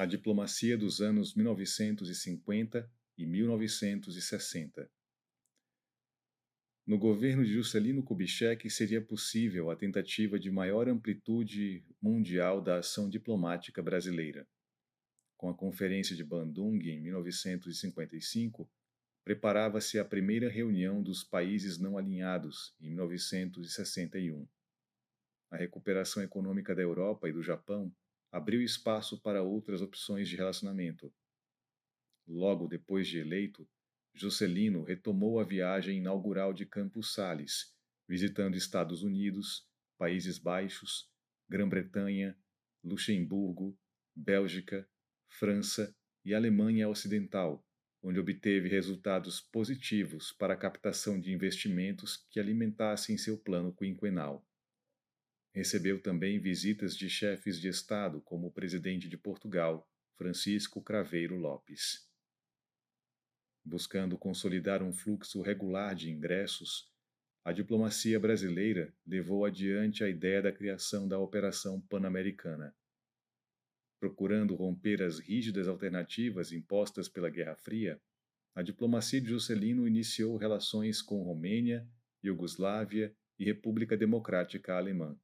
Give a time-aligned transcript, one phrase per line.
[0.00, 4.90] A diplomacia dos anos 1950 e 1960.
[6.86, 13.10] No governo de Juscelino Kubitschek seria possível a tentativa de maior amplitude mundial da ação
[13.10, 14.48] diplomática brasileira.
[15.36, 18.72] Com a Conferência de Bandung em 1955,
[19.22, 24.48] preparava-se a primeira reunião dos países não alinhados em 1961.
[25.50, 27.94] A recuperação econômica da Europa e do Japão
[28.30, 31.12] abriu espaço para outras opções de relacionamento.
[32.26, 33.68] Logo depois de eleito,
[34.14, 37.74] Juscelino retomou a viagem inaugural de Campos Sales,
[38.08, 39.68] visitando Estados Unidos,
[39.98, 41.10] Países Baixos,
[41.48, 42.36] Grã-Bretanha,
[42.82, 43.78] Luxemburgo,
[44.14, 44.88] Bélgica,
[45.28, 47.64] França e Alemanha Ocidental,
[48.02, 54.46] onde obteve resultados positivos para a captação de investimentos que alimentassem seu plano quinquenal.
[55.54, 62.10] Recebeu também visitas de chefes de Estado, como o presidente de Portugal, Francisco Craveiro Lopes
[63.64, 66.90] buscando consolidar um fluxo regular de ingressos,
[67.44, 72.74] a diplomacia brasileira levou adiante a ideia da criação da Operação Pan-Americana.
[73.98, 78.00] Procurando romper as rígidas alternativas impostas pela Guerra Fria,
[78.54, 81.86] a diplomacia de Juscelino iniciou relações com Romênia,
[82.22, 85.16] Iugoslávia e República Democrática Alemã.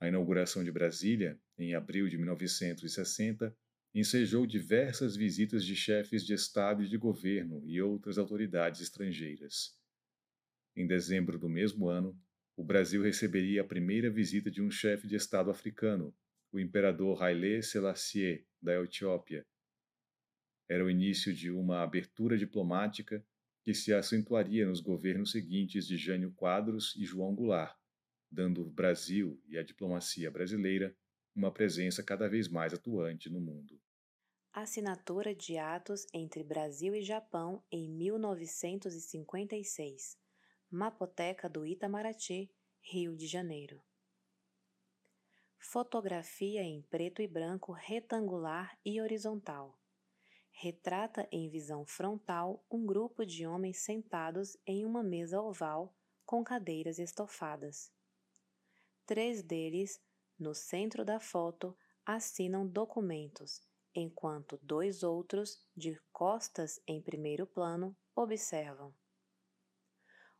[0.00, 3.54] A inauguração de Brasília, em abril de 1960,
[3.94, 9.78] ensejou diversas visitas de chefes de Estado e de governo e outras autoridades estrangeiras.
[10.74, 12.18] Em dezembro do mesmo ano,
[12.56, 16.16] o Brasil receberia a primeira visita de um chefe de Estado africano,
[16.50, 19.46] o imperador Haile Selassie, da Etiópia.
[20.68, 23.22] Era o início de uma abertura diplomática
[23.62, 27.79] que se acentuaria nos governos seguintes de Jânio Quadros e João Goulart,
[28.30, 30.96] dando o Brasil e a diplomacia brasileira
[31.34, 33.80] uma presença cada vez mais atuante no mundo.
[34.52, 40.18] Assinatura de atos entre Brasil e Japão em 1956.
[40.68, 43.80] Mapoteca do Itamaraty, Rio de Janeiro.
[45.58, 49.80] Fotografia em preto e branco retangular e horizontal.
[50.50, 55.96] Retrata em visão frontal um grupo de homens sentados em uma mesa oval
[56.26, 57.92] com cadeiras estofadas.
[59.10, 60.00] Três deles
[60.38, 61.76] no centro da foto,
[62.06, 63.60] assinam documentos,
[63.92, 68.94] enquanto dois outros, de costas em primeiro plano, observam.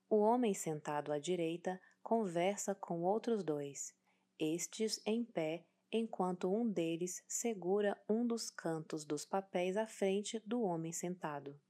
[0.08, 3.92] O homem sentado à direita conversa com outros dois,
[4.38, 10.62] estes em pé, enquanto um deles segura um dos cantos dos papéis à frente do
[10.62, 11.60] homem sentado.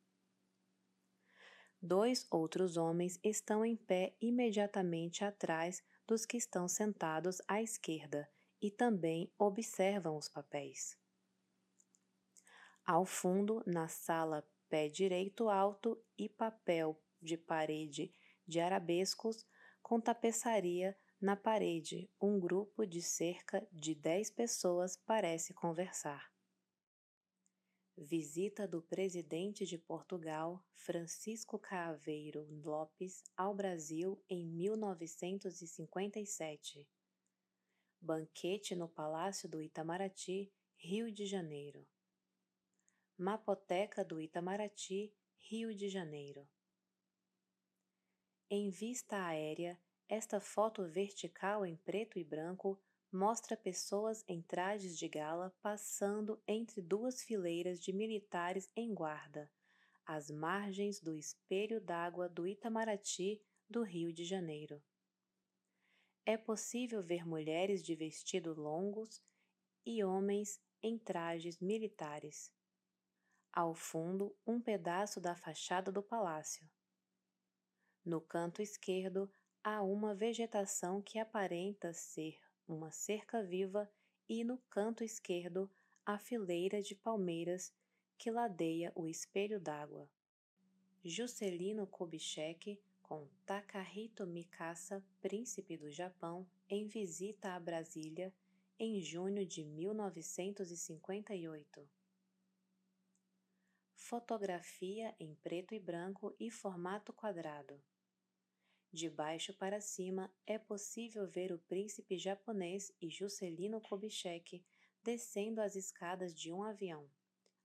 [1.81, 8.29] Dois outros homens estão em pé imediatamente atrás dos que estão sentados à esquerda
[8.61, 10.99] e também observam os papéis.
[12.85, 18.13] Ao fundo, na sala, pé direito alto e papel de parede
[18.45, 19.47] de arabescos
[19.81, 26.30] com tapeçaria na parede, um grupo de cerca de dez pessoas parece conversar.
[28.03, 36.89] Visita do presidente de Portugal, Francisco Caaveiro Lopes, ao Brasil em 1957.
[38.01, 41.87] Banquete no Palácio do Itamaraty, Rio de Janeiro.
[43.19, 46.49] Mapoteca do Itamaraty, Rio de Janeiro.
[48.49, 49.79] Em vista aérea,
[50.09, 52.81] esta foto vertical em preto e branco
[53.13, 59.51] mostra pessoas em trajes de gala passando entre duas fileiras de militares em guarda,
[60.07, 64.83] às margens do espelho d'água do Itamaraty do Rio de Janeiro.
[66.25, 69.21] É possível ver mulheres de vestidos longos
[69.85, 72.53] e homens em trajes militares.
[73.53, 76.69] Ao fundo, um pedaço da fachada do palácio.
[78.05, 79.29] No canto esquerdo,
[79.63, 82.39] há uma vegetação que aparenta ser
[82.73, 83.91] uma cerca viva
[84.29, 85.69] e no canto esquerdo
[86.07, 87.75] a fileira de palmeiras
[88.17, 90.09] que ladeia o espelho d'água.
[91.03, 98.33] Juscelino Kubitschek com Takahito Mikasa, príncipe do Japão, em visita a Brasília
[98.79, 101.89] em junho de 1958.
[103.95, 107.83] Fotografia em preto e branco e formato quadrado.
[108.93, 114.65] De baixo para cima é possível ver o príncipe japonês e Juscelino Kubitschek
[115.03, 117.09] descendo as escadas de um avião,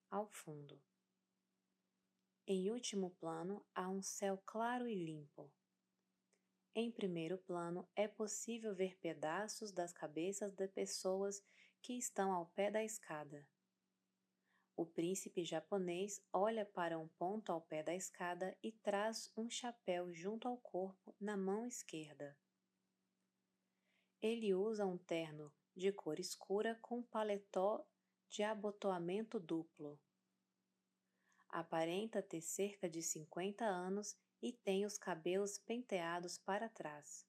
[0.10, 0.80] ao fundo.
[2.48, 5.52] Em último plano há um céu claro e limpo.
[6.76, 11.44] Em primeiro plano é possível ver pedaços das cabeças de pessoas
[11.82, 13.48] que estão ao pé da escada.
[14.78, 20.14] O príncipe japonês olha para um ponto ao pé da escada e traz um chapéu
[20.14, 22.38] junto ao corpo na mão esquerda.
[24.22, 27.88] Ele usa um terno de cor escura com paletó
[28.30, 29.98] de abotoamento duplo.
[31.48, 37.26] Aparenta ter cerca de 50 anos e tem os cabelos penteados para trás.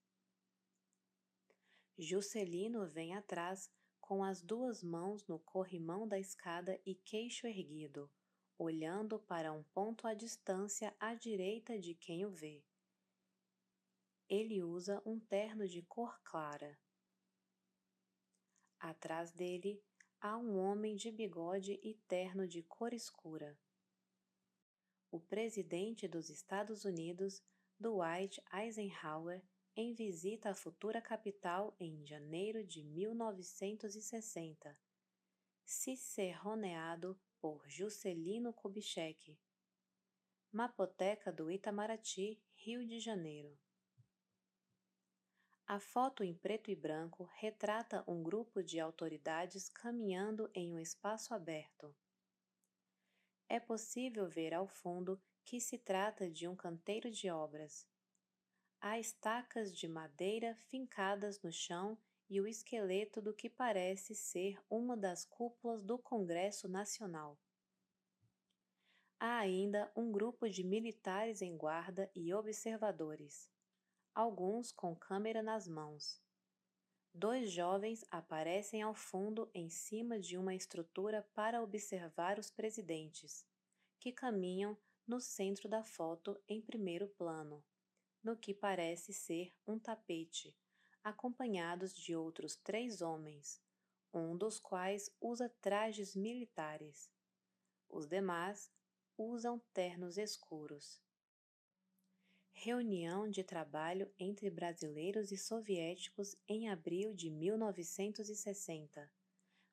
[1.96, 3.70] Juscelino vem atrás
[4.06, 8.08] com as duas mãos no corrimão da escada e queixo erguido,
[8.56, 12.64] olhando para um ponto à distância à direita de quem o vê.
[14.28, 16.78] Ele usa um terno de cor clara.
[18.78, 19.82] Atrás dele
[20.20, 23.58] há um homem de bigode e terno de cor escura.
[25.10, 27.42] O presidente dos Estados Unidos,
[27.76, 29.42] Dwight Eisenhower,
[29.76, 34.74] em visita à futura capital em janeiro de 1960,
[35.66, 39.38] cicerroneado por Juscelino Kubitschek.
[40.50, 43.54] Mapoteca do Itamaraty, Rio de Janeiro.
[45.66, 51.34] A foto em preto e branco retrata um grupo de autoridades caminhando em um espaço
[51.34, 51.94] aberto.
[53.46, 57.86] É possível ver ao fundo que se trata de um canteiro de obras
[58.80, 64.96] há estacas de madeira fincadas no chão e o esqueleto do que parece ser uma
[64.96, 67.38] das cúpulas do Congresso Nacional.
[69.18, 73.48] Há ainda um grupo de militares em guarda e observadores,
[74.14, 76.20] alguns com câmera nas mãos.
[77.14, 83.46] Dois jovens aparecem ao fundo em cima de uma estrutura para observar os presidentes,
[83.98, 84.76] que caminham
[85.06, 87.64] no centro da foto em primeiro plano
[88.26, 90.52] no que parece ser um tapete,
[91.04, 93.62] acompanhados de outros três homens,
[94.12, 97.08] um dos quais usa trajes militares.
[97.88, 98.68] Os demais
[99.16, 101.00] usam ternos escuros.
[102.52, 109.08] Reunião de trabalho entre brasileiros e soviéticos em abril de 1960,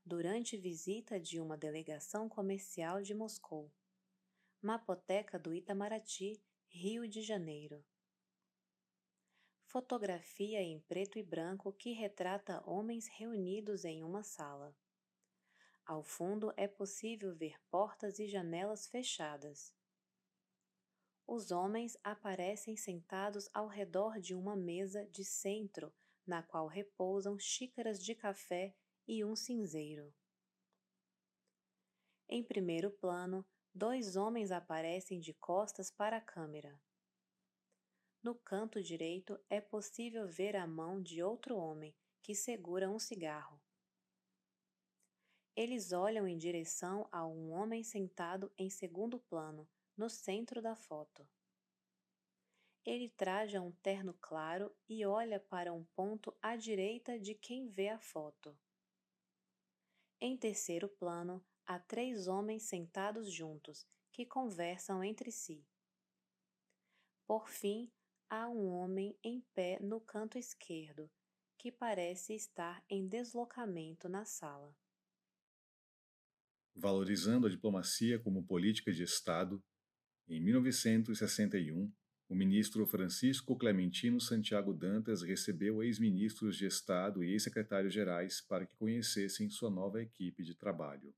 [0.05, 3.73] durante visita de uma delegação comercial de Moscou.
[4.61, 7.83] Mapoteca do Itamaraty, Rio de Janeiro
[9.74, 14.78] fotografia em preto e branco que retrata homens reunidos em uma sala.
[15.84, 19.74] Ao fundo é possível ver portas e janelas fechadas.
[21.25, 25.92] Os homens aparecem sentados ao redor de uma mesa de centro,
[26.24, 28.75] na qual repousam xícaras de café
[29.08, 30.14] e um cinzeiro.
[32.30, 33.44] Em primeiro plano,
[33.74, 36.80] dois homens aparecem de costas para a câmera.
[38.24, 43.62] No canto direito é possível ver a mão de outro homem que segura um cigarro.
[45.54, 51.28] Eles olham em direção a um homem sentado em segundo plano, no centro da foto.
[52.86, 57.90] Ele traja um terno claro e olha para um ponto à direita de quem vê
[57.90, 58.58] a foto.
[60.22, 65.68] Em terceiro plano, há três homens sentados juntos que conversam entre si.
[67.28, 67.92] Por fim,
[68.33, 71.07] há um homem em pé no canto esquerdo,
[71.56, 74.75] que parece estar em deslocamento na sala.
[76.75, 79.63] Valorizando a diplomacia como política de Estado,
[80.27, 81.93] em 1961,
[82.27, 89.48] o ministro Francisco Clementino Santiago Dantas recebeu ex-ministros de Estado e ex-secretários-gerais para que conhecessem
[89.48, 91.13] sua nova equipe de trabalho.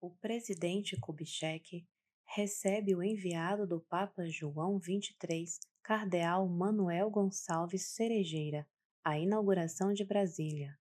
[0.00, 1.84] O presidente Kubitschek
[2.24, 8.66] recebe o enviado do Papa João XXIII Cardeal Manuel Gonçalves Cerejeira,
[9.04, 10.78] a inauguração de Brasília.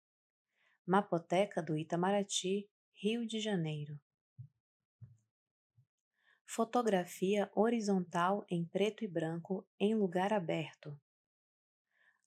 [0.86, 4.00] Mapoteca do Itamaraty, Rio de Janeiro.
[6.46, 10.98] Fotografia horizontal em preto e branco em lugar aberto.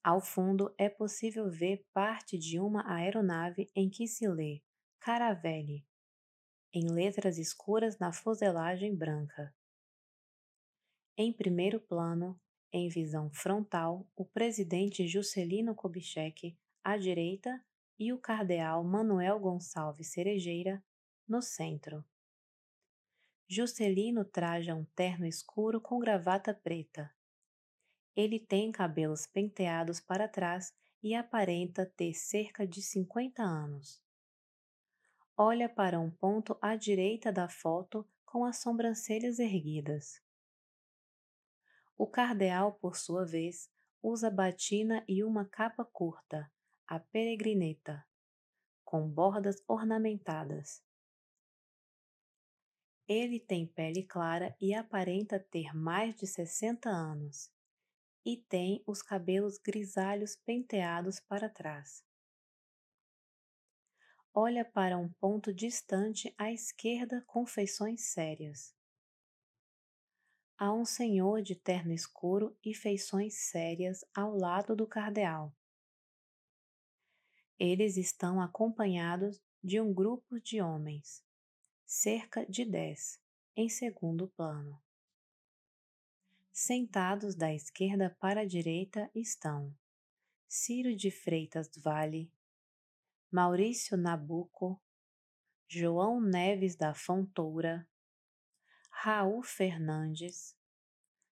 [0.03, 4.61] Ao fundo é possível ver parte de uma aeronave em que se lê
[4.99, 5.83] Caravelle,
[6.71, 9.51] em letras escuras na fuselagem branca.
[11.17, 12.39] Em primeiro plano,
[12.71, 17.63] em visão frontal, o presidente Juscelino Kubitschek à direita
[17.97, 20.83] e o cardeal Manuel Gonçalves Cerejeira
[21.27, 22.03] no centro.
[23.47, 27.11] Juscelino traja um terno escuro com gravata preta.
[28.15, 34.01] Ele tem cabelos penteados para trás e aparenta ter cerca de 50 anos.
[35.35, 40.21] Olha para um ponto à direita da foto com as sobrancelhas erguidas.
[41.99, 43.69] O cardeal, por sua vez,
[44.01, 46.49] usa batina e uma capa curta,
[46.87, 48.07] a peregrineta,
[48.85, 50.81] com bordas ornamentadas.
[53.05, 57.51] Ele tem pele clara e aparenta ter mais de 60 anos,
[58.25, 62.01] e tem os cabelos grisalhos penteados para trás.
[64.33, 68.78] Olha para um ponto distante à esquerda com feições sérias.
[70.61, 75.55] Há um senhor de terno escuro e feições sérias ao lado do cardeal.
[77.57, 81.23] Eles estão acompanhados de um grupo de homens,
[81.85, 83.21] cerca de dez,
[83.55, 84.77] em segundo plano.
[86.51, 89.73] Sentados da esquerda para a direita estão
[90.45, 92.29] Ciro de Freitas Vale,
[93.31, 94.77] Maurício Nabuco,
[95.69, 97.88] João Neves da Fontoura,
[99.01, 100.57] Raul Fernandes,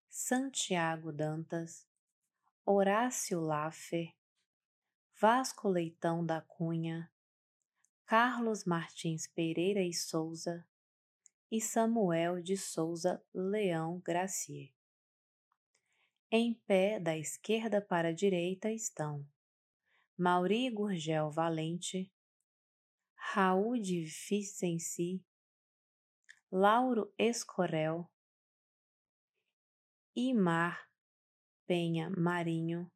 [0.08, 1.86] Santiago Dantas,
[2.64, 4.14] Horácio Laffer,
[5.20, 7.12] Vasco Leitão da Cunha,
[8.06, 10.66] Carlos Martins Pereira e Souza
[11.50, 14.72] e Samuel de Souza Leão Gracier.
[16.30, 19.28] Em pé da esquerda para a direita estão
[20.16, 22.10] Mauri Gurgel Valente,
[23.14, 25.22] Raul de Vicenci,
[26.50, 28.08] Lauro Escorel,
[30.16, 30.88] Imar
[31.66, 32.90] Penha Marinho,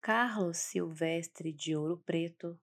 [0.00, 2.56] Carlos Silvestre de Ouro Preto,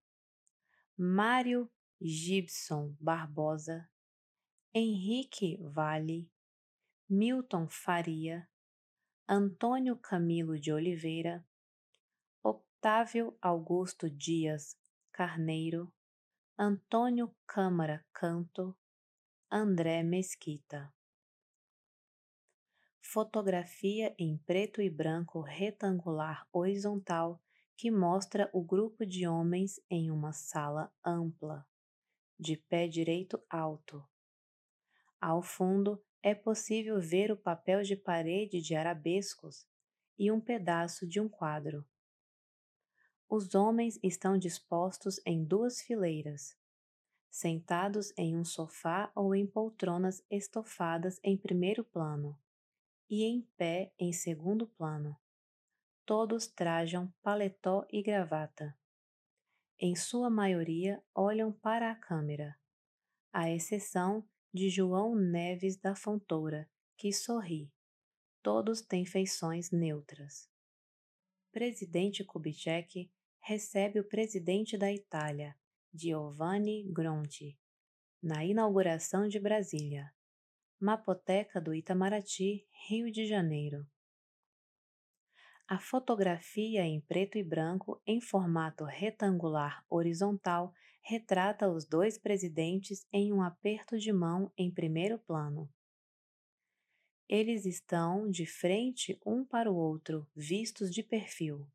[0.98, 1.70] Mário
[2.02, 3.92] Gibson Barbosa,
[4.74, 6.32] Henrique Vale,
[7.10, 8.48] Milton Faria,
[9.28, 11.46] Antônio Camilo de Oliveira,
[12.42, 14.78] Otávio Augusto Dias
[15.12, 15.94] Carneiro,
[16.58, 18.74] Antônio Câmara Canto,
[19.58, 20.94] André Mesquita.
[23.00, 27.42] Fotografia em preto e branco retangular horizontal
[27.78, 31.66] que mostra o grupo de homens em uma sala ampla,
[32.38, 34.06] de pé direito alto.
[35.22, 39.66] Ao fundo é possível ver o papel de parede de arabescos
[40.20, 41.88] e um pedaço de um quadro.
[43.30, 46.58] Os homens estão dispostos em duas fileiras,
[47.36, 52.40] sentados em um sofá ou em poltronas estofadas em primeiro plano
[53.10, 55.20] e em pé em segundo plano.
[56.06, 58.74] Todos trajam paletó e gravata.
[59.78, 62.58] Em sua maioria olham para a câmera,
[63.34, 67.70] à exceção de João Neves da Fontoura, que sorri.
[68.42, 70.50] Todos têm feições neutras.
[71.52, 73.12] Presidente Kubitschek
[73.42, 75.54] recebe o presidente da Itália,
[75.98, 77.58] Giovanni Gronti,
[78.22, 80.14] na inauguração de Brasília.
[80.78, 83.88] Mapoteca do Itamaraty, Rio de Janeiro.
[85.66, 93.32] A fotografia em preto e branco, em formato retangular horizontal, retrata os dois presidentes em
[93.32, 95.74] um aperto de mão em primeiro plano.
[97.30, 101.66] Eles estão de frente um para o outro, vistos de perfil.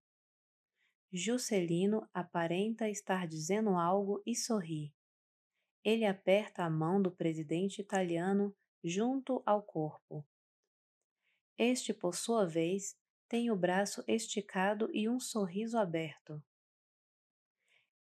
[1.13, 4.95] Juscelino aparenta estar dizendo algo e sorri.
[5.83, 10.25] Ele aperta a mão do presidente italiano junto ao corpo.
[11.59, 12.97] Este, por sua vez,
[13.29, 16.43] tem o braço esticado e um sorriso aberto.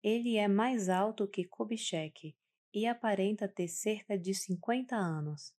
[0.02, 2.36] Ele é mais alto que Kubitschek
[2.72, 5.52] e aparenta ter cerca de 50 anos.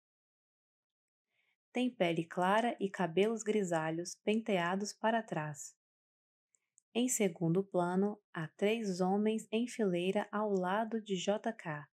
[1.73, 5.80] Tem pele clara e cabelos grisalhos penteados para trás.
[6.93, 11.87] Em segundo plano, há três homens em fileira ao lado de JK,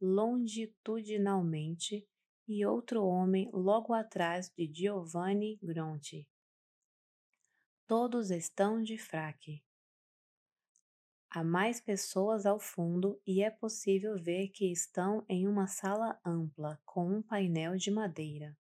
[0.00, 2.06] longitudinalmente,
[2.46, 6.28] e outro homem logo atrás de Giovanni Gronti.
[7.86, 9.64] Todos estão de fraque.
[11.30, 16.80] Há mais pessoas ao fundo e é possível ver que estão em uma sala ampla
[16.84, 18.56] com um painel de madeira.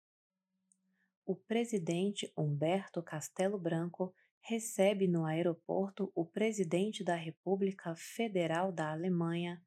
[1.26, 9.62] O presidente Humberto Castelo Branco recebe no aeroporto o presidente da República Federal da Alemanha,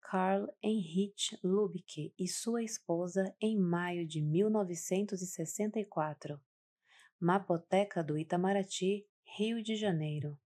[0.00, 6.40] Karl Heinrich Lübke, e sua esposa em maio de 1964.
[7.20, 10.38] Mapoteca do Itamaraty, Rio de Janeiro.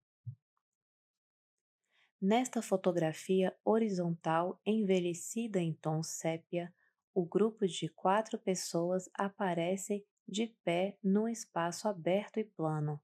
[2.21, 6.73] Nesta fotografia horizontal envelhecida em tom sépia,
[7.13, 12.99] o grupo de quatro pessoas aparece de pé num espaço aberto e plano,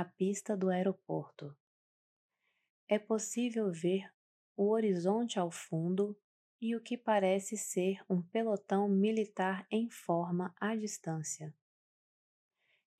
[0.00, 1.56] a pista do aeroporto.
[2.86, 4.12] É possível ver
[4.54, 6.14] o horizonte ao fundo
[6.60, 11.54] e o que parece ser um pelotão militar em forma à distância.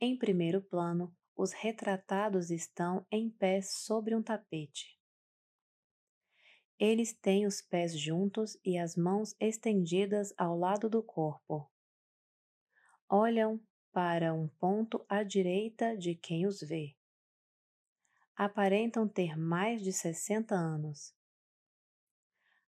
[0.01, 4.99] Em primeiro plano, os retratados estão em pé sobre um tapete.
[6.79, 11.71] Eles têm os pés juntos e as mãos estendidas ao lado do corpo.
[13.07, 13.61] Olham
[13.97, 16.95] para um ponto à direita de quem os vê.
[18.37, 21.15] Aparentam ter mais de 60 anos.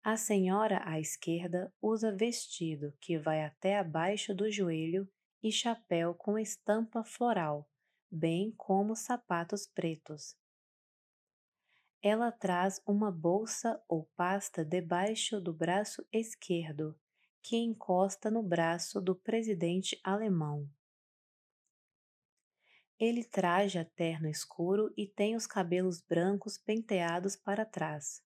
[0.03, 6.37] A senhora à esquerda usa vestido que vai até abaixo do joelho e chapéu com
[6.37, 7.67] estampa floral,
[8.11, 10.37] bem como sapatos pretos.
[12.03, 16.95] Ela traz uma bolsa ou pasta debaixo do braço esquerdo,
[17.41, 20.69] que encosta no braço do presidente alemão.
[22.97, 28.23] Ele traja terno escuro e tem os cabelos brancos penteados para trás.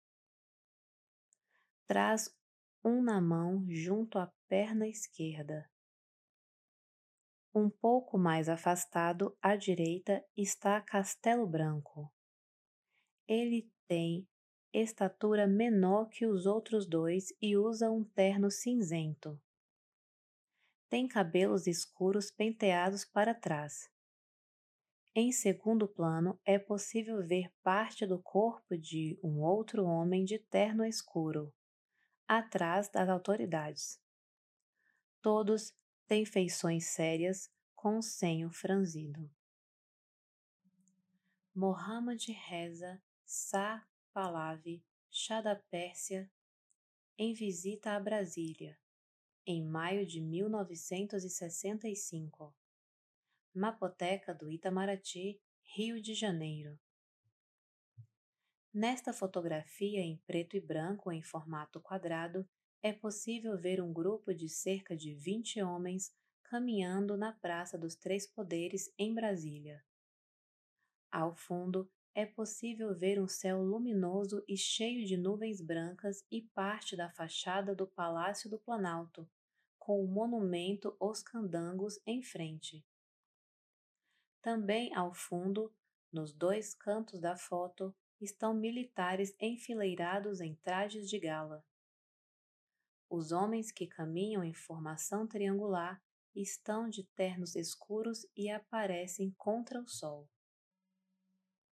[1.88, 2.30] Traz
[2.84, 5.70] um na mão junto à perna esquerda.
[7.54, 12.14] Um pouco mais afastado à direita está Castelo Branco.
[13.28, 14.28] Ele tem
[14.72, 19.42] estatura menor que os outros dois e usa um terno cinzento.
[20.88, 23.90] Tem cabelos escuros penteados para trás.
[25.16, 30.86] Em segundo plano, é possível ver parte do corpo de um outro homem de terno
[30.86, 31.52] escuro,
[32.28, 34.00] atrás das autoridades.
[35.22, 35.74] Todos
[36.08, 39.28] têm feições sérias, com o senho franzido.
[41.56, 46.32] Mohammed reza Sa Pahlavi, chá da Pérsia,
[47.18, 48.80] em visita a Brasília,
[49.46, 52.54] em maio de 1965.
[53.60, 55.38] Mapoteca do Itamaraty,
[55.76, 56.80] Rio de Janeiro.
[58.74, 62.48] Nesta fotografia em preto e branco em formato quadrado,
[62.82, 68.26] é possível ver um grupo de cerca de 20 homens caminhando na Praça dos Três
[68.26, 69.84] Poderes em Brasília.
[71.12, 76.96] Ao fundo, é possível ver um céu luminoso e cheio de nuvens brancas e parte
[76.96, 79.30] da fachada do Palácio do Planalto,
[79.78, 82.86] com o monumento Os Candangos em frente.
[84.42, 85.74] Também ao fundo,
[86.12, 91.64] nos dois cantos da foto, estão militares enfileirados em trajes de gala.
[93.10, 96.02] Os homens que caminham em formação triangular
[96.36, 100.30] estão de ternos escuros e aparecem contra o sol.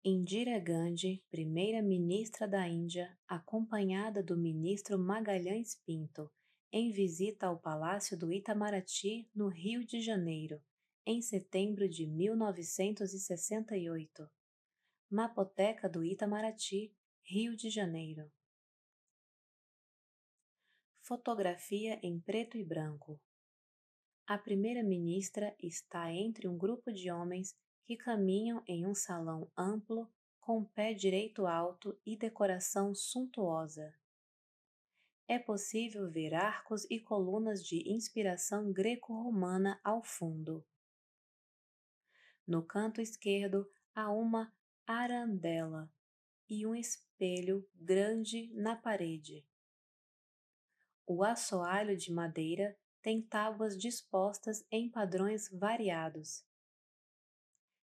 [0.04, 6.32] Indira Gandhi, primeira-ministra da Índia, acompanhada do ministro Magalhães Pinto,
[6.72, 10.62] em visita ao Palácio do Itamaraty, no Rio de Janeiro,
[11.10, 14.30] em setembro de 1968.
[15.10, 16.94] Mapoteca do Itamaraty,
[17.24, 18.30] Rio de Janeiro.
[21.02, 23.18] Fotografia em preto e branco.
[24.28, 30.66] A primeira-ministra está entre um grupo de homens que caminham em um salão amplo, com
[30.66, 33.98] pé direito alto e decoração suntuosa.
[35.26, 40.66] É possível ver arcos e colunas de inspiração greco-romana ao fundo.
[42.48, 44.54] No canto esquerdo há uma
[44.86, 45.92] arandela
[46.50, 49.46] e um espelho grande na parede.
[51.06, 56.46] O assoalho de madeira tem tábuas dispostas em padrões variados.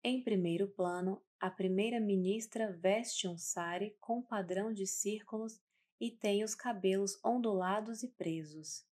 [0.02, 5.60] Em primeiro plano, a primeira-ministra veste um sari com padrão de círculos
[6.00, 8.84] e tem os cabelos ondulados e presos.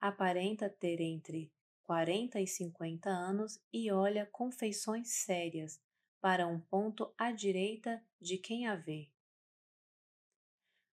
[0.00, 1.52] Aparenta ter entre
[1.84, 5.80] 40 e 50 anos e olha com feições sérias
[6.20, 9.10] para um ponto à direita de quem a vê.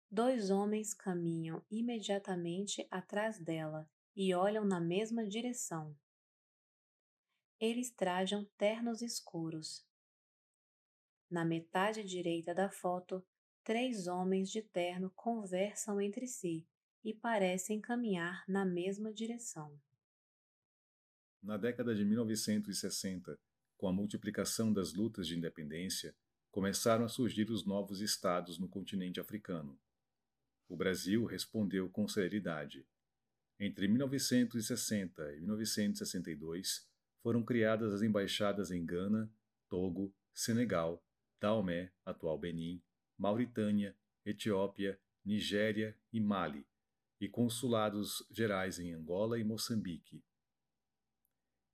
[0.09, 5.97] Dois homens caminham imediatamente atrás dela e olham na mesma direção.
[7.57, 9.87] Eles trajam ternos escuros.
[11.29, 13.25] Na metade direita da foto,
[13.63, 16.67] três homens de terno conversam entre si
[17.01, 19.79] e parecem caminhar na mesma direção.
[21.41, 23.39] Na década de 1960,
[23.75, 26.15] com a multiplicação das lutas de independência,
[26.51, 29.79] começaram a surgir os novos estados no continente africano.
[30.69, 32.85] O Brasil respondeu com celeridade.
[33.59, 36.87] Entre 1960 e 1962,
[37.23, 39.31] foram criadas as embaixadas em Gana,
[39.67, 41.03] Togo, Senegal,
[41.39, 42.83] Daomé, atual Benin,
[43.17, 46.67] Mauritânia, Etiópia, Nigéria e Mali,
[47.19, 50.23] e consulados gerais em Angola e Moçambique.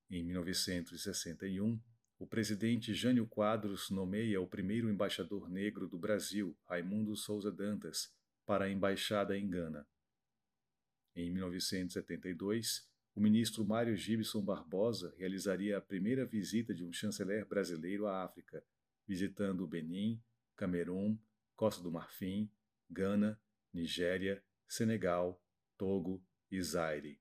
[0.09, 1.79] Em 1961,
[2.17, 8.15] o presidente Jânio Quadros nomeia o primeiro embaixador negro do Brasil, Raimundo Souza Dantas,
[8.45, 9.85] para a embaixada em Gana.
[11.13, 18.07] Em 1972, o ministro Mário Gibson Barbosa realizaria a primeira visita de um chanceler brasileiro
[18.07, 18.63] à África,
[19.05, 20.23] visitando Benin,
[20.55, 21.19] Camerun,
[21.55, 22.49] Costa do Marfim,
[22.89, 23.37] Gana,
[23.73, 25.43] Nigéria, Senegal,
[25.77, 27.19] Togo e Zaire.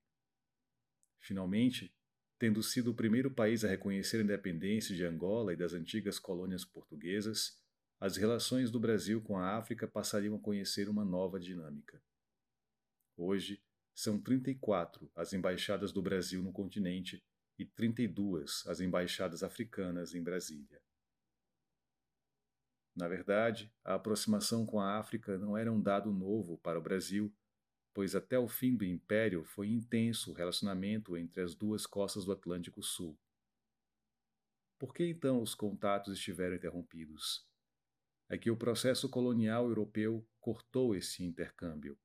[1.19, 1.96] Finalmente,
[2.39, 6.63] tendo sido o primeiro país a reconhecer a independência de Angola e das antigas colônias
[6.63, 7.59] portuguesas,
[7.99, 12.01] as relações do Brasil com a África passariam a conhecer uma nova dinâmica.
[13.15, 13.61] Hoje,
[13.95, 17.23] são 34 as embaixadas do Brasil no continente
[17.57, 20.79] e 32 as embaixadas africanas em Brasília.
[22.95, 27.33] Na verdade, a aproximação com a África não era um dado novo para o Brasil,
[27.97, 32.31] pois até o fim do Império foi intenso o relacionamento entre as duas costas do
[32.31, 33.17] Atlântico Sul.
[34.77, 37.43] Por que então os contatos estiveram interrompidos?
[38.29, 41.97] É que o processo colonial europeu cortou esse intercâmbio.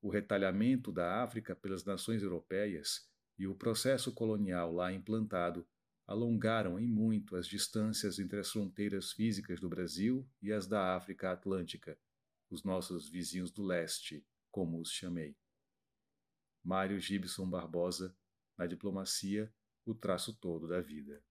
[0.00, 3.06] O retalhamento da África pelas nações europeias
[3.38, 5.68] e o processo colonial lá implantado
[6.06, 11.32] alongaram em muito as distâncias entre as fronteiras físicas do Brasil e as da África
[11.32, 11.98] Atlântica,
[12.48, 15.36] os nossos vizinhos do leste, como os chamei.
[16.62, 18.16] Mário Gibson Barbosa,
[18.56, 19.52] na diplomacia,
[19.84, 21.22] o traço todo da vida.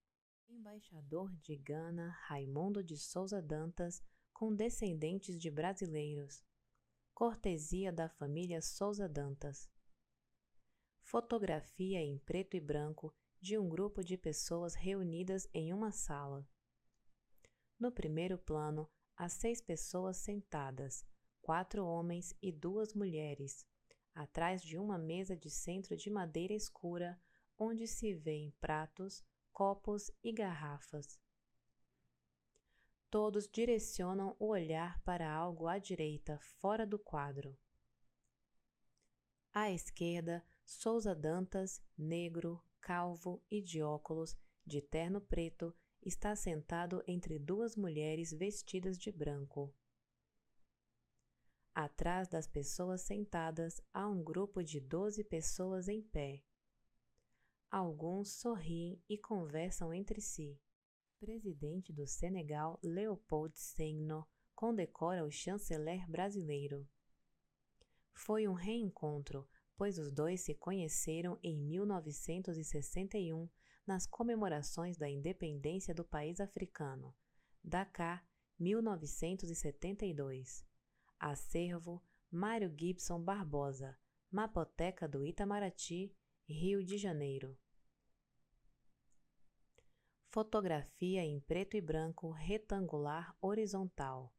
[0.48, 4.02] Embaixador de Gana Raimundo de Souza Dantas,
[4.32, 6.42] com descendentes de brasileiros.
[7.14, 9.68] Cortesia da família Souza Dantas.
[11.00, 16.48] Fotografia em preto e branco de um grupo de pessoas reunidas em uma sala.
[17.78, 21.06] No primeiro plano, há seis pessoas sentadas,
[21.48, 23.66] quatro homens e duas mulheres,
[24.14, 27.18] atrás de uma mesa de centro de madeira escura,
[27.56, 31.18] onde se vêem pratos, copos e garrafas.
[33.08, 37.58] Todos direcionam o olhar para algo à direita, fora do quadro.
[39.50, 47.38] À esquerda, Souza Dantas, negro, calvo e de óculos, de terno preto, está sentado entre
[47.38, 49.74] duas mulheres vestidas de branco.
[51.80, 56.42] Atrás das pessoas sentadas há um grupo de doze pessoas em pé.
[57.70, 60.60] Alguns sorriem e conversam entre si.
[61.20, 66.84] Presidente do Senegal, Leopold Senghor, condecora o chanceler brasileiro.
[68.12, 73.48] Foi um reencontro, pois os dois se conheceram em 1961
[73.86, 77.14] nas comemorações da independência do país africano.
[77.62, 78.26] Dakar,
[78.58, 80.66] 1972.
[81.20, 82.00] Acervo
[82.30, 83.98] Mário Gibson Barbosa,
[84.30, 86.14] Mapoteca do Itamaraty,
[86.48, 87.58] Rio de Janeiro.
[90.30, 94.32] Fotografia em preto e branco retangular horizontal.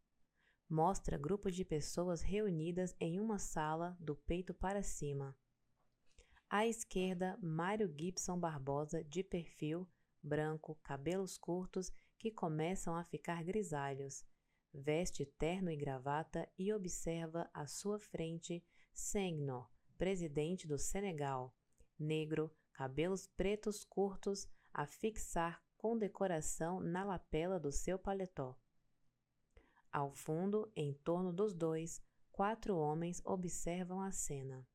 [0.69, 5.35] Mostra grupo de pessoas reunidas em uma sala do peito para cima.
[6.49, 9.85] À esquerda, Mário Gibson Barbosa, de perfil,
[10.23, 14.23] branco, cabelos curtos que começam a ficar grisalhos,
[14.73, 21.53] veste terno e gravata e observa à sua frente Senghor, presidente do Senegal,
[21.97, 28.55] negro, cabelos pretos curtos, a fixar com decoração na lapela do seu paletó.
[29.91, 32.01] Ao fundo, em torno dos dois,
[32.32, 34.67] quatro homens observam a cena.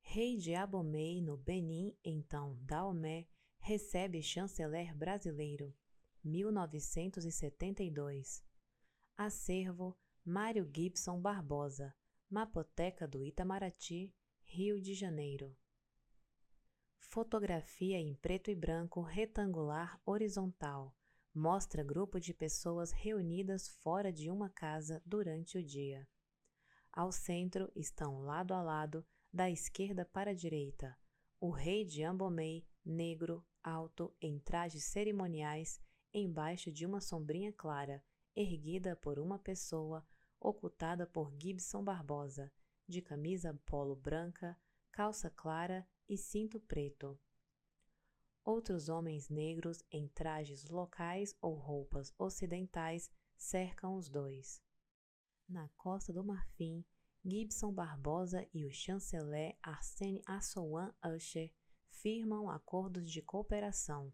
[0.00, 3.26] Rei de Abomey, no Benin, então Daomé,
[3.58, 5.74] recebe chanceler brasileiro,
[6.22, 8.47] 1972.
[9.20, 11.92] Acervo Mário Gibson Barbosa,
[12.30, 15.56] Mapoteca do Itamaraty, Rio de Janeiro.
[17.00, 20.96] Fotografia em preto e branco retangular horizontal
[21.34, 26.08] mostra grupo de pessoas reunidas fora de uma casa durante o dia.
[26.92, 30.96] Ao centro estão lado a lado, da esquerda para a direita,
[31.40, 35.80] o rei de Ambomei, negro, alto, em trajes cerimoniais,
[36.14, 38.00] embaixo de uma sombrinha clara,
[38.40, 40.06] erguida por uma pessoa,
[40.38, 42.52] ocultada por Gibson Barbosa,
[42.86, 44.56] de camisa polo branca,
[44.92, 47.18] calça clara e cinto preto.
[48.44, 54.62] Outros homens negros em trajes locais ou roupas ocidentais cercam os dois.
[55.48, 56.84] Na Costa do Marfim,
[57.24, 61.52] Gibson Barbosa e o chanceler Arsène Assouan Usher
[61.90, 64.12] firmam acordos de cooperação.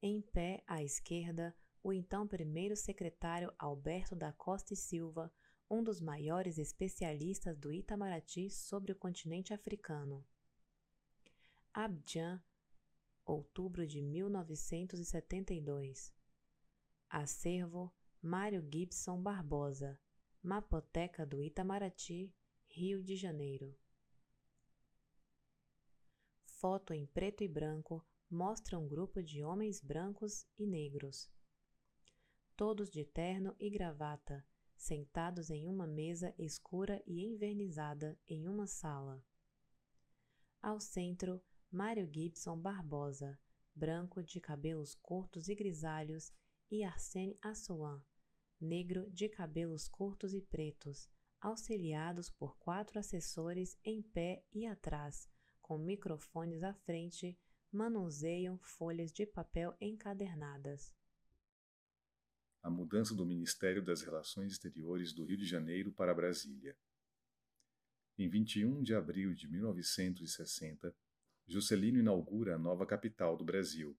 [0.00, 5.30] Em pé à esquerda, o então primeiro secretário Alberto da Costa e Silva,
[5.70, 10.24] um dos maiores especialistas do Itamaraty sobre o continente africano.
[11.74, 12.42] Abidjan,
[13.22, 16.10] outubro de 1972.
[17.10, 17.92] Acervo
[18.22, 20.00] Mário Gibson Barbosa,
[20.42, 22.32] Mapoteca do Itamaraty,
[22.66, 23.76] Rio de Janeiro.
[26.46, 31.30] Foto em preto e branco mostra um grupo de homens brancos e negros
[32.56, 34.44] todos de terno e gravata,
[34.76, 39.24] sentados em uma mesa escura e envernizada em uma sala.
[40.62, 43.38] Ao centro, Mário Gibson Barbosa,
[43.74, 46.32] branco de cabelos curtos e grisalhos,
[46.70, 48.02] e Arsène Assouan,
[48.60, 51.08] negro de cabelos curtos e pretos,
[51.40, 55.28] auxiliados por quatro assessores em pé e atrás,
[55.60, 57.38] com microfones à frente,
[57.70, 60.94] manuseiam folhas de papel encadernadas.
[62.64, 66.74] A mudança do Ministério das Relações Exteriores do Rio de Janeiro para Brasília.
[68.16, 70.96] Em 21 de abril de 1960,
[71.46, 73.94] Juscelino inaugura a nova capital do Brasil.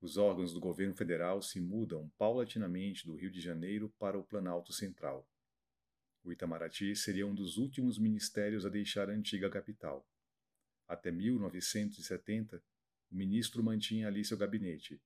[0.00, 4.72] Os órgãos do governo federal se mudam paulatinamente do Rio de Janeiro para o Planalto
[4.72, 5.24] Central.
[6.24, 10.04] O Itamaraty seria um dos últimos ministérios a deixar a antiga capital.
[10.88, 12.60] Até 1970,
[13.12, 15.00] o ministro mantinha ali seu gabinete,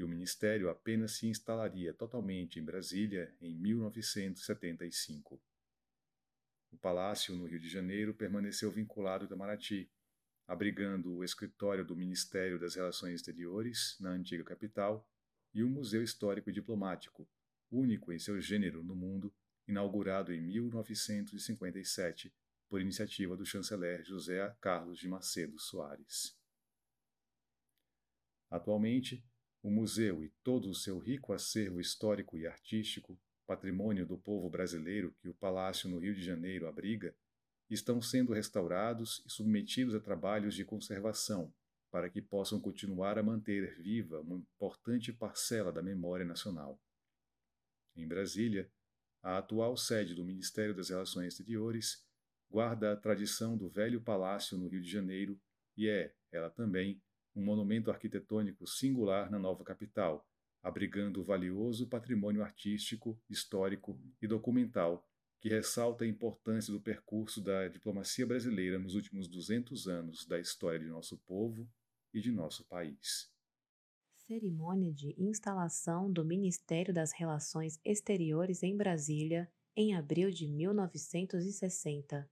[0.00, 5.38] e o ministério apenas se instalaria totalmente em Brasília em 1975.
[6.72, 9.90] O palácio no Rio de Janeiro permaneceu vinculado ao Itamaraty,
[10.46, 15.06] abrigando o escritório do Ministério das Relações Exteriores, na antiga capital,
[15.52, 17.28] e o Museu Histórico e Diplomático,
[17.70, 19.30] único em seu gênero no mundo,
[19.68, 22.34] inaugurado em 1957
[22.70, 26.34] por iniciativa do chanceler José Carlos de Macedo Soares.
[28.48, 29.22] Atualmente,
[29.62, 35.14] o museu e todo o seu rico acervo histórico e artístico, patrimônio do povo brasileiro
[35.20, 37.14] que o Palácio no Rio de Janeiro abriga,
[37.68, 41.52] estão sendo restaurados e submetidos a trabalhos de conservação
[41.90, 46.80] para que possam continuar a manter viva uma importante parcela da memória nacional.
[47.96, 48.70] Em Brasília,
[49.22, 52.06] a atual sede do Ministério das Relações Exteriores
[52.48, 55.40] guarda a tradição do velho palácio no Rio de Janeiro
[55.76, 57.00] e é, ela também,
[57.34, 60.26] um monumento arquitetônico singular na nova capital,
[60.62, 65.06] abrigando o valioso patrimônio artístico, histórico e documental
[65.40, 70.78] que ressalta a importância do percurso da diplomacia brasileira nos últimos 200 anos da história
[70.78, 71.66] de nosso povo
[72.12, 73.30] e de nosso país
[74.30, 82.30] cerimônia de instalação do Ministério das Relações Exteriores em Brasília, em abril de 1960.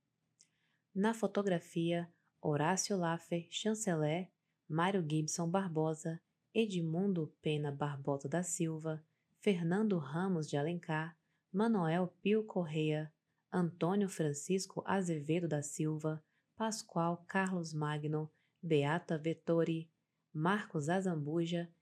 [0.94, 2.08] Na fotografia,
[2.40, 4.30] Horácio Laffer, chanceler,
[4.68, 6.20] Mário Gibson Barbosa,
[6.54, 9.02] Edmundo Pena Barbosa da Silva,
[9.40, 11.16] Fernando Ramos de Alencar,
[11.50, 13.11] Manuel Pio Correia,
[13.50, 16.22] Antônio Francisco Azevedo da Silva,
[16.54, 18.31] Pascoal Carlos Magno,
[18.62, 19.90] Beata Vettori,
[20.35, 21.72] Marcos Azambuja,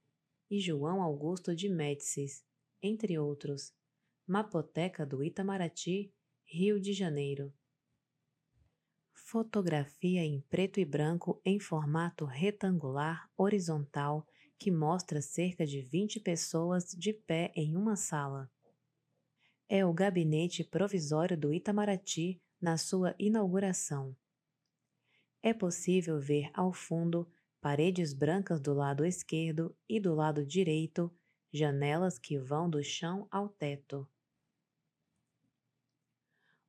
[0.49, 2.45] e João Augusto de Médicis,
[2.81, 3.73] entre outros.
[4.25, 6.13] Mapoteca do Itamaraty,
[6.45, 7.53] Rio de Janeiro.
[9.25, 14.25] Fotografia em preto e branco em formato retangular horizontal
[14.57, 18.49] que mostra cerca de 20 pessoas de pé em uma sala.
[19.67, 24.15] É o gabinete provisório do Itamaraty na sua inauguração.
[25.43, 31.11] É possível ver ao fundo paredes brancas do lado esquerdo e do lado direito,
[31.51, 34.07] janelas que vão do chão ao teto.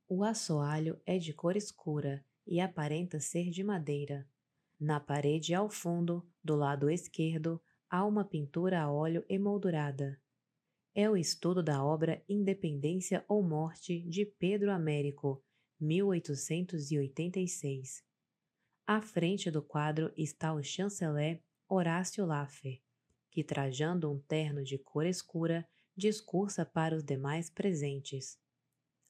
[0.09, 4.27] O assoalho é de cor escura e aparenta ser de madeira.
[4.79, 10.19] Na parede ao fundo, do lado esquerdo, há uma pintura a óleo emoldurada.
[10.95, 15.45] É o estudo da obra Independência ou Morte de Pedro Américo,
[15.79, 18.03] 1886.
[18.87, 22.81] À frente do quadro está o chanceler Horácio Laffer,
[23.29, 28.39] que, trajando um terno de cor escura, discursa para os demais presentes.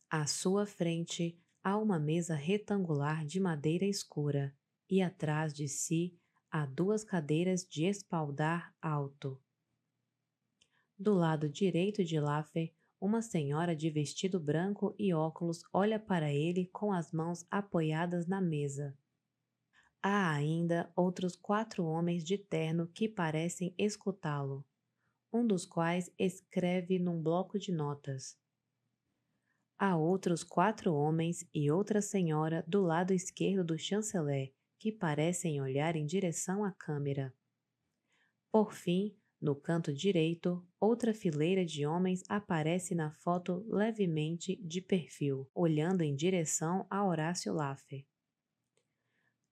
[0.10, 4.56] À sua frente há uma mesa retangular de madeira escura
[4.90, 6.18] e atrás de si
[6.52, 9.40] há duas cadeiras de espaldar alto.
[10.98, 16.66] Do lado direito de Laffer, uma senhora de vestido branco e óculos olha para ele
[16.68, 18.98] com as mãos apoiadas na mesa.
[20.02, 24.66] Há ainda outros quatro homens de terno que parecem escutá-lo,
[25.32, 28.38] um dos quais escreve num bloco de notas.
[29.82, 35.96] Há outros quatro homens e outra senhora do lado esquerdo do chanceler que parecem olhar
[35.96, 37.34] em direção à câmera.
[38.52, 45.50] Por fim, no canto direito, outra fileira de homens aparece na foto levemente de perfil,
[45.56, 48.06] olhando em direção a Horácio Laffer.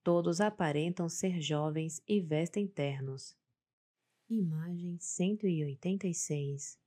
[0.04, 3.34] Todos aparentam ser jovens e vestem ternos.
[4.30, 6.78] Imagem 186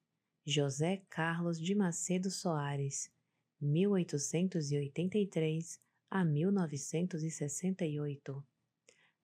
[0.45, 3.11] José Carlos de Macedo Soares,
[3.61, 5.79] 1883
[6.11, 8.43] a 1968.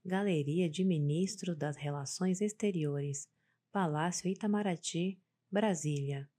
[0.05, 3.29] Galeria de Ministro das Relações Exteriores,
[3.73, 5.21] Palácio Itamaraty,
[5.51, 6.31] Brasília.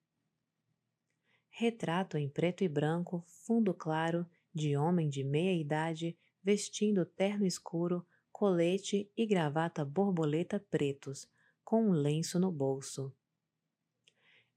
[1.49, 8.05] Retrato em preto e branco, fundo claro, de homem de meia idade, vestindo terno escuro,
[8.31, 11.27] colete e gravata borboleta pretos,
[11.63, 13.11] com um lenço no bolso.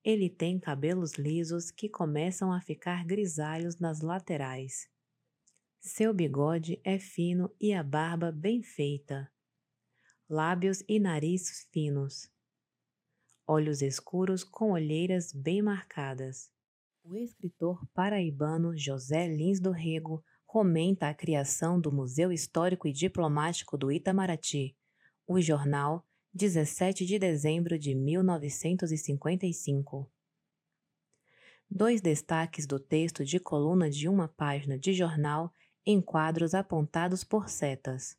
[0.02, 4.88] Ele tem cabelos lisos que começam a ficar grisalhos nas laterais.
[5.78, 9.30] Seu bigode é fino e a barba bem feita.
[10.28, 12.30] Lábios e nariz finos.
[13.46, 16.50] Olhos escuros com olheiras bem marcadas.
[17.02, 23.76] O escritor paraibano José Lins do Rego comenta a criação do Museu Histórico e Diplomático
[23.76, 24.76] do Itamaraty,
[25.26, 30.08] o jornal 17 de dezembro de 1955.
[31.68, 35.52] Dois destaques do texto de coluna de uma página de jornal
[35.84, 38.16] em quadros apontados por setas.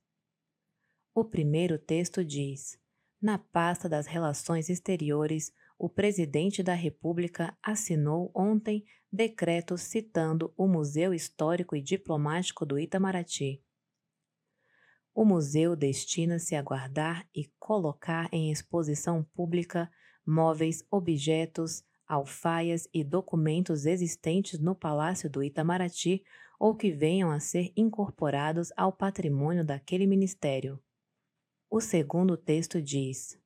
[1.15, 2.77] O primeiro texto diz:
[3.21, 11.13] Na pasta das Relações Exteriores, o presidente da República assinou ontem decreto citando o Museu
[11.13, 13.63] Histórico e Diplomático do Itamaraty.
[15.13, 19.91] O museu destina-se a guardar e colocar em exposição pública
[20.25, 26.23] móveis, objetos, alfaias e documentos existentes no Palácio do Itamaraty
[26.59, 30.81] ou que venham a ser incorporados ao patrimônio daquele ministério.
[31.69, 33.37] O segundo texto diz: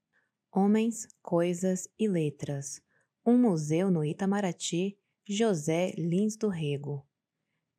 [0.52, 2.82] Homens, Coisas e Letras.
[3.26, 4.98] Um museu no Itamaraty,
[5.28, 7.04] José Lins do Rego.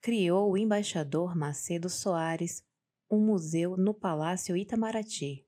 [0.00, 2.65] Criou o embaixador Macedo Soares
[3.10, 5.46] um museu no Palácio Itamaraty.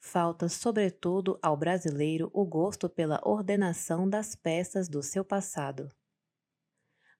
[0.00, 5.90] Falta, sobretudo, ao brasileiro o gosto pela ordenação das peças do seu passado.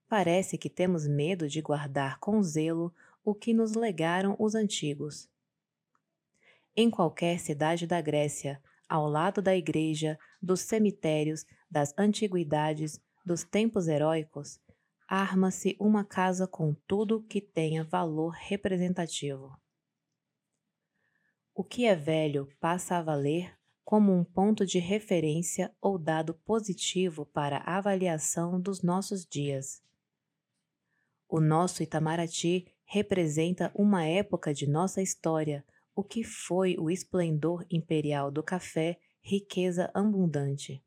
[0.09, 5.29] Parece que temos medo de guardar com zelo o que nos legaram os antigos.
[6.75, 13.87] Em qualquer cidade da Grécia, ao lado da igreja, dos cemitérios, das antiguidades, dos tempos
[13.87, 14.59] heróicos,
[15.07, 19.59] arma-se uma casa com tudo que tenha valor representativo.
[21.59, 23.53] O que é velho passa a valer
[23.85, 29.83] como um ponto de referência ou dado positivo para avaliação dos nossos dias.
[31.29, 35.65] O nosso Itamaraty representa uma época de nossa história,
[35.97, 40.81] o que foi o esplendor imperial do café, riqueza abundante.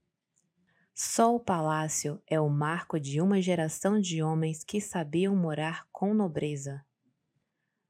[0.95, 6.13] Só o palácio é o marco de uma geração de homens que sabiam morar com
[6.13, 6.81] nobreza.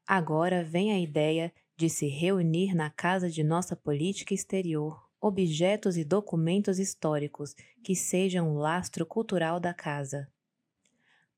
[0.08, 6.04] Agora vem a ideia de se reunir na casa de nossa política exterior objetos e
[6.04, 10.32] documentos históricos que sejam o lastro cultural da casa.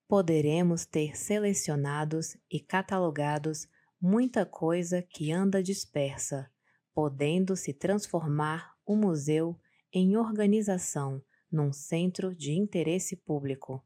[0.05, 3.69] Poderemos ter selecionados e catalogados
[4.01, 6.51] muita coisa que anda dispersa,
[6.93, 9.57] podendo se transformar o museu
[9.93, 13.81] em organização num centro de interesse público.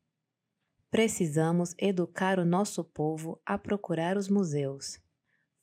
[0.89, 4.99] Precisamos educar o nosso povo a procurar os museus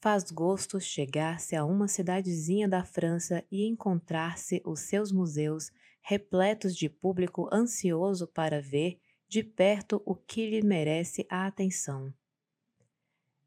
[0.04, 6.90] Faz gosto chegar-se a uma cidadezinha da França e encontrar-se os seus museus repletos de
[6.90, 12.12] público ansioso para ver de perto o que lhe merece a atenção.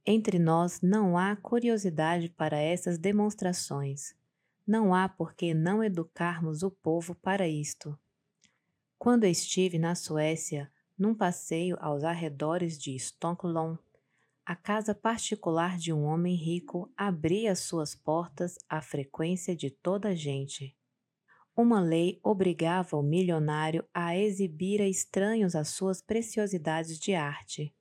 [0.03, 4.15] Entre nós não há curiosidade para essas demonstrações.
[4.65, 7.95] Não há por que não educarmos o povo para isto.
[8.97, 13.77] Quando estive na Suécia, num passeio aos arredores de Stockholm,
[14.47, 20.15] a casa particular de um homem rico abria suas portas à frequência de toda a
[20.15, 20.73] gente.
[21.53, 27.75] Uma lei obrigava o milionário a exibir a estranhos as suas preciosidades de arte.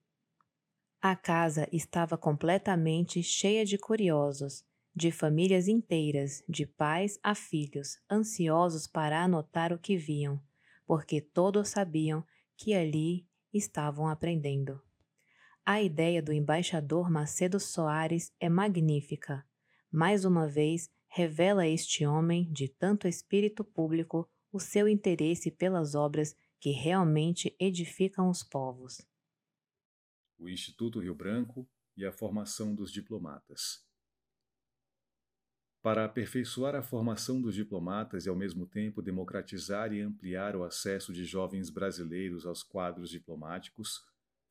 [1.01, 8.89] A casa estava completamente cheia de curiosos, de famílias inteiras, de pais a filhos, ansiosos
[8.89, 10.43] para anotar o que viam,
[10.85, 12.27] porque todos sabiam
[12.57, 13.25] que ali
[13.55, 14.85] estavam aprendendo.
[15.69, 19.45] A ideia do embaixador Macedo Soares é magnífica.
[19.91, 26.37] Mais uma vez, revela este homem de tanto espírito público o seu interesse pelas obras
[26.61, 29.05] que realmente edificam os povos.
[30.39, 33.85] O Instituto Rio Branco e a formação dos diplomatas.
[35.83, 41.13] Para aperfeiçoar a formação dos diplomatas e ao mesmo tempo democratizar e ampliar o acesso
[41.13, 44.05] de jovens brasileiros aos quadros diplomáticos,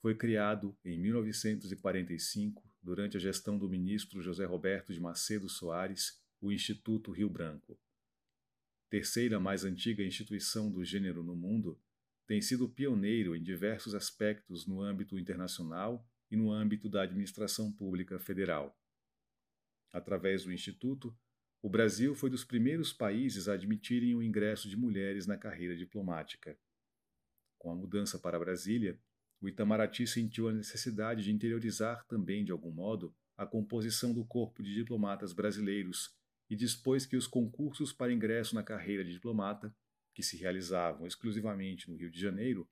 [0.06, 6.52] foi criado em 1945, durante a gestão do ministro José Roberto de Macedo Soares, o
[6.52, 7.76] Instituto Rio Branco.
[8.88, 11.82] Terceira mais antiga instituição do gênero no mundo,
[12.28, 18.20] tem sido pioneiro em diversos aspectos no âmbito internacional e no âmbito da administração pública
[18.20, 18.80] federal.
[19.92, 21.18] Através do Instituto,
[21.64, 26.56] o Brasil foi dos primeiros países a admitirem o ingresso de mulheres na carreira diplomática.
[27.58, 29.02] com a mudança para Brasília,
[29.46, 34.64] o Itamaraty sentiu a necessidade de interiorizar também, de algum modo, a composição do corpo
[34.64, 36.12] de diplomatas brasileiros
[36.50, 39.72] e dispôs que os concursos para ingresso na carreira de diplomata,
[40.16, 42.68] que se realizavam exclusivamente no Rio de Janeiro,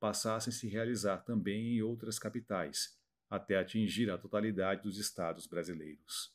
[0.00, 2.98] passassem a se realizar também em outras capitais,
[3.30, 6.34] até atingir a totalidade dos estados brasileiros.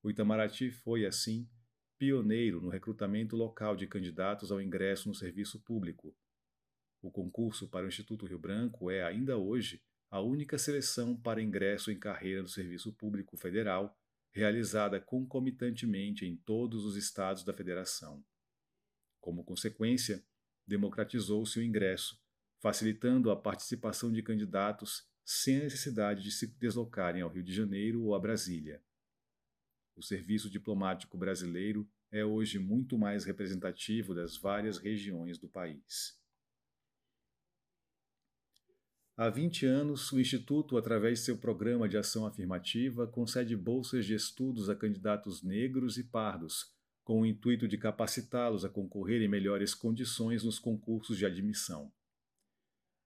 [0.00, 1.50] O Itamaraty foi, assim,
[1.98, 6.16] pioneiro no recrutamento local de candidatos ao ingresso no serviço público.
[7.02, 11.90] O concurso para o Instituto Rio Branco é, ainda hoje, a única seleção para ingresso
[11.90, 13.98] em carreira no Serviço Público Federal
[14.30, 18.24] realizada concomitantemente em todos os estados da Federação.
[19.20, 20.24] Como consequência,
[20.66, 22.18] democratizou-se o ingresso,
[22.60, 28.02] facilitando a participação de candidatos sem a necessidade de se deslocarem ao Rio de Janeiro
[28.04, 28.82] ou a Brasília.
[29.96, 36.21] O serviço diplomático brasileiro é hoje muito mais representativo das várias regiões do país.
[39.22, 44.14] Há 20 anos, o Instituto, através de seu programa de ação afirmativa, concede bolsas de
[44.14, 49.76] estudos a candidatos negros e pardos, com o intuito de capacitá-los a concorrer em melhores
[49.76, 51.92] condições nos concursos de admissão.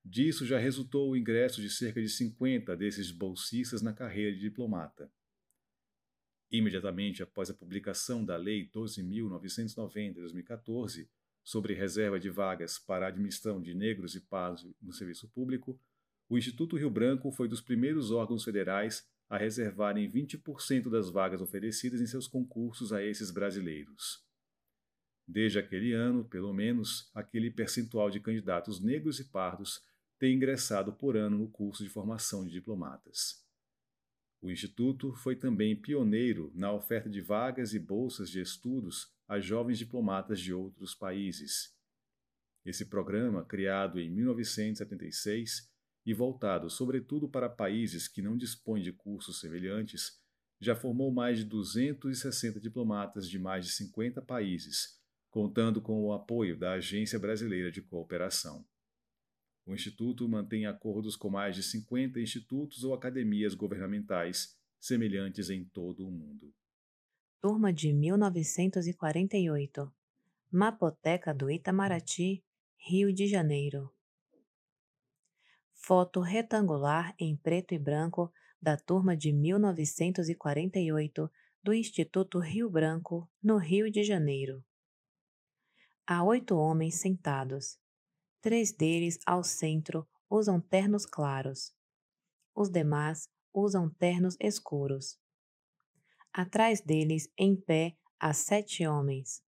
[0.03, 5.13] Disso já resultou o ingresso de cerca de 50 desses bolsistas na carreira de diplomata.
[6.51, 11.11] Imediatamente após a publicação da Lei 12.990 de 2014
[11.45, 15.79] sobre reserva de vagas para a admissão de negros e pardos no serviço público,
[16.29, 22.01] o Instituto Rio Branco foi dos primeiros órgãos federais a reservarem 20% das vagas oferecidas
[22.01, 24.25] em seus concursos a esses brasileiros.
[25.27, 29.83] Desde aquele ano, pelo menos, aquele percentual de candidatos negros e pardos
[30.19, 33.45] tem ingressado por ano no curso de formação de diplomatas.
[34.41, 39.79] O Instituto foi também pioneiro na oferta de vagas e bolsas de estudos a jovens
[39.79, 41.75] diplomatas de outros países.
[42.65, 45.69] Esse programa, criado em 1976,
[46.07, 50.23] e voltado sobretudo para países que não dispõem de cursos semelhantes,
[50.61, 56.57] já formou mais de 260 diplomatas de mais de 50 países, contando com o apoio
[56.57, 58.65] da Agência Brasileira de Cooperação.
[59.67, 66.07] O Instituto mantém acordos com mais de 50 institutos ou academias governamentais semelhantes em todo
[66.07, 66.55] o mundo.
[67.43, 69.93] Turma de 1948
[70.51, 72.43] Mapoteca do Itamaraty,
[72.79, 73.91] Rio de Janeiro
[75.87, 81.31] foto retangular em preto e branco da turma de 1948
[81.63, 84.65] do Instituto Rio Branco, no Rio de Janeiro.
[86.05, 87.79] Há oito homens sentados.
[88.41, 91.73] Três deles, ao centro, usam ternos claros.
[92.53, 95.17] Os demais usam ternos escuros.
[96.33, 99.41] Atrás deles, em pé, há sete homens.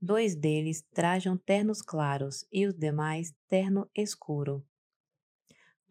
[0.00, 4.66] Dois deles trajam ternos claros e os demais terno escuro.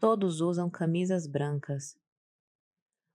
[0.01, 1.95] Todos usam camisas brancas.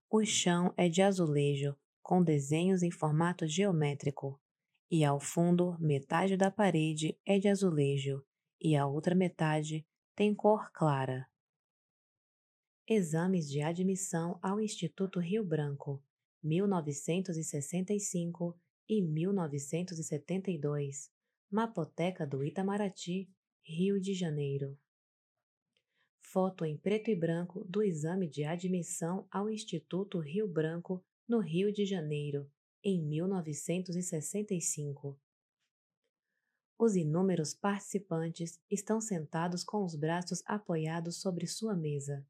[0.09, 4.41] O chão é de azulejo, com desenhos em formato geométrico,
[4.89, 8.25] e ao fundo, metade da parede é de azulejo
[8.61, 9.85] e a outra metade
[10.15, 11.29] tem cor clara.
[12.87, 16.01] Exames de admissão ao Instituto Rio Branco,
[16.41, 18.57] 1965
[18.89, 21.11] e 1972,
[21.51, 23.29] Mapoteca do Itamaraty,
[23.65, 24.79] Rio de Janeiro
[26.37, 31.73] foto em preto e branco do exame de admissão ao Instituto Rio Branco, no Rio
[31.73, 32.47] de Janeiro,
[32.85, 35.19] em 1965.
[36.79, 42.23] Os inúmeros participantes estão sentados com os braços apoiados sobre sua mesa.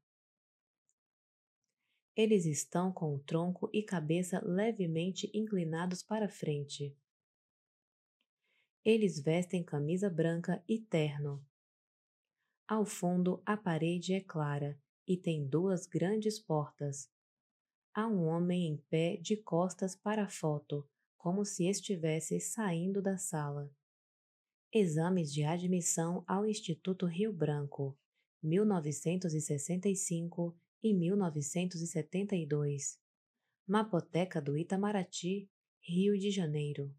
[2.15, 6.95] Eles estão com o tronco e cabeça levemente inclinados para frente.
[8.85, 11.45] Eles vestem camisa branca e terno.
[12.67, 17.09] Ao fundo, a parede é clara e tem duas grandes portas.
[17.93, 20.85] Há um homem em pé de costas para a foto,
[21.17, 23.71] como se estivesse saindo da sala.
[24.73, 27.97] Exames de admissão ao Instituto Rio Branco,
[28.43, 30.53] 1965
[30.83, 32.99] e 1972.
[33.65, 35.49] Mapoteca do Itamaraty,
[35.79, 36.93] Rio de Janeiro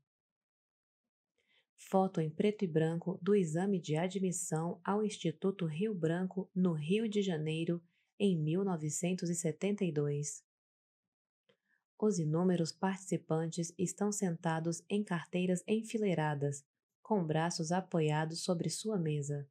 [1.78, 7.08] foto em preto e branco do exame de admissão ao Instituto Rio Branco, no Rio
[7.08, 7.82] de Janeiro,
[8.18, 10.44] em 1972.
[11.96, 16.62] Os inúmeros participantes estão sentados em carteiras enfileiradas,
[17.00, 19.48] com braços apoiados sobre sua mesa.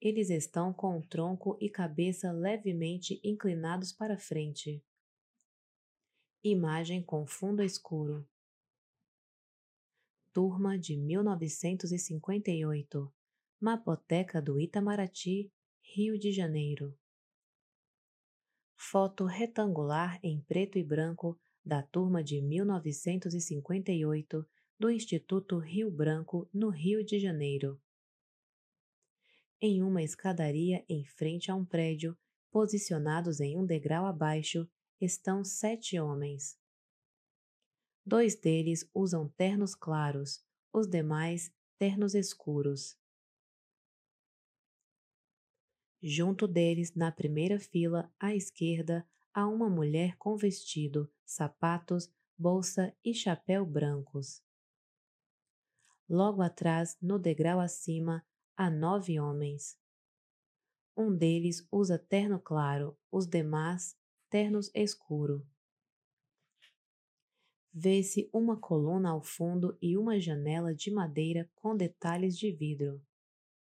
[0.00, 4.82] Eles estão com o tronco e cabeça levemente inclinados para frente.
[6.42, 8.26] Imagem com fundo escuro
[10.32, 13.12] turma de 1958,
[13.60, 15.52] Mapoteca do Itamaraty,
[15.82, 16.96] Rio de Janeiro.
[18.74, 26.70] Foto retangular em preto e branco da turma de 1958 do Instituto Rio Branco, no
[26.70, 27.78] Rio de Janeiro.
[29.60, 32.16] Em uma escadaria em frente a um prédio,
[32.50, 34.66] posicionados em um degrau abaixo,
[34.98, 36.58] estão sete homens.
[38.04, 42.96] Dois deles usam ternos claros, os demais ternos escuros.
[46.02, 53.14] Junto deles, na primeira fila, à esquerda, há uma mulher com vestido, sapatos, bolsa e
[53.14, 54.42] chapéu brancos.
[56.08, 58.26] Logo atrás, no degrau acima,
[58.56, 59.78] há nove homens.
[60.96, 63.96] Um deles usa terno claro, os demais
[64.28, 65.46] ternos escuro.
[67.74, 73.00] Vê-se uma coluna ao fundo e uma janela de madeira com detalhes de vidro.